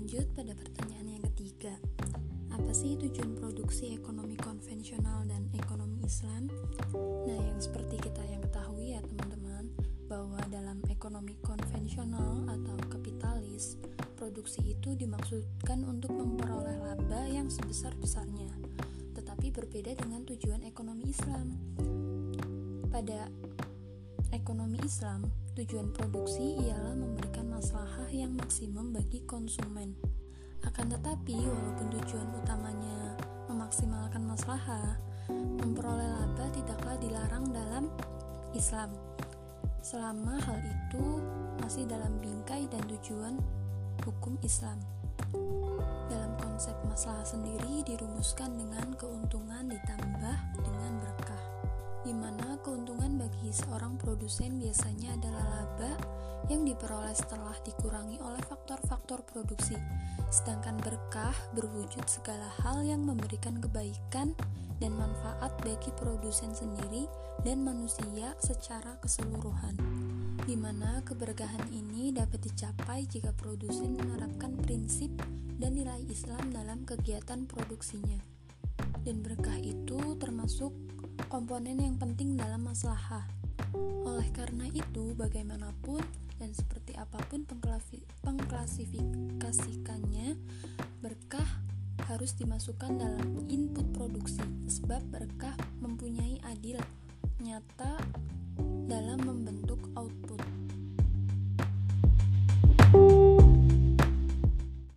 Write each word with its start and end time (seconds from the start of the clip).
lanjut 0.00 0.32
pada 0.32 0.56
pertanyaan 0.56 1.20
yang 1.20 1.24
ketiga. 1.28 1.76
Apa 2.56 2.72
sih 2.72 2.96
tujuan 2.96 3.36
produksi 3.36 3.92
ekonomi 3.92 4.32
konvensional 4.32 5.28
dan 5.28 5.52
ekonomi 5.52 6.00
Islam? 6.00 6.48
Nah, 7.28 7.36
yang 7.36 7.60
seperti 7.60 8.00
kita 8.00 8.24
yang 8.24 8.40
ketahui 8.40 8.96
ya 8.96 9.04
teman-teman, 9.04 9.68
bahwa 10.08 10.40
dalam 10.48 10.80
ekonomi 10.88 11.36
konvensional 11.44 12.48
atau 12.48 12.80
kapitalis, 12.88 13.76
produksi 14.16 14.72
itu 14.72 14.96
dimaksudkan 14.96 15.84
untuk 15.84 16.16
memperoleh 16.16 16.80
laba 16.80 17.28
yang 17.28 17.52
sebesar-besarnya, 17.52 18.56
tetapi 19.12 19.52
berbeda 19.52 20.00
dengan 20.00 20.24
tujuan 20.24 20.64
ekonomi 20.64 21.12
Islam. 21.12 21.60
Pada 22.88 23.28
ekonomi 24.30 24.78
Islam, 24.86 25.26
tujuan 25.58 25.90
produksi 25.90 26.62
ialah 26.62 26.94
memberikan 26.94 27.50
maslahah 27.50 28.06
yang 28.14 28.30
maksimum 28.38 28.94
bagi 28.94 29.26
konsumen. 29.26 29.98
Akan 30.62 30.86
tetapi, 30.86 31.34
walaupun 31.34 31.90
tujuan 31.98 32.28
utamanya 32.38 33.18
memaksimalkan 33.50 34.22
maslahah, 34.22 34.94
memperoleh 35.30 36.06
laba 36.06 36.46
tidaklah 36.54 36.96
dilarang 37.02 37.50
dalam 37.50 37.84
Islam. 38.54 38.94
Selama 39.82 40.38
hal 40.46 40.58
itu 40.62 41.18
masih 41.58 41.88
dalam 41.90 42.14
bingkai 42.22 42.70
dan 42.70 42.86
tujuan 42.86 43.34
hukum 44.06 44.38
Islam. 44.46 44.78
Dalam 46.06 46.34
konsep 46.38 46.74
masalah 46.86 47.24
sendiri 47.26 47.82
dirumuskan 47.86 48.52
dengan 48.58 48.94
keuntungan 48.94 49.39
seorang 53.50 53.98
produsen 53.98 54.58
biasanya 54.62 55.14
adalah 55.18 55.44
laba 55.44 55.92
yang 56.48 56.64
diperoleh 56.64 57.12
setelah 57.12 57.54
dikurangi 57.62 58.16
oleh 58.22 58.40
faktor-faktor 58.48 59.22
produksi, 59.28 59.76
sedangkan 60.32 60.80
berkah 60.80 61.36
berwujud 61.52 62.06
segala 62.08 62.48
hal 62.64 62.80
yang 62.80 63.04
memberikan 63.04 63.60
kebaikan 63.60 64.32
dan 64.80 64.96
manfaat 64.96 65.52
bagi 65.60 65.92
produsen 66.00 66.56
sendiri 66.56 67.04
dan 67.44 67.60
manusia 67.60 68.32
secara 68.40 68.96
keseluruhan 69.04 69.76
di 70.48 70.56
mana 70.56 71.04
keberkahan 71.04 71.68
ini 71.70 72.10
dapat 72.10 72.40
dicapai 72.42 73.04
jika 73.06 73.30
produsen 73.36 73.94
menerapkan 73.94 74.56
prinsip 74.58 75.12
dan 75.60 75.76
nilai 75.76 76.00
Islam 76.08 76.50
dalam 76.50 76.82
kegiatan 76.88 77.44
produksinya. 77.44 78.18
Dan 79.04 79.20
berkah 79.22 79.56
itu 79.60 80.16
termasuk 80.16 80.72
komponen 81.30 81.78
yang 81.78 81.94
penting 81.94 82.34
dalam 82.34 82.66
masalah. 82.66 83.22
Oleh 84.02 84.26
karena 84.34 84.66
itu, 84.66 85.14
bagaimanapun 85.14 86.02
dan 86.42 86.50
seperti 86.50 86.98
apa 86.98 87.22
pun 87.30 87.46
pengklasifikasikannya, 87.46 90.34
berkah 90.98 91.46
harus 92.10 92.34
dimasukkan 92.34 92.98
dalam 92.98 93.46
input 93.46 93.86
produksi, 93.94 94.42
sebab 94.66 95.06
berkah 95.06 95.54
mempunyai 95.78 96.42
adil 96.50 96.82
nyata. 97.38 97.94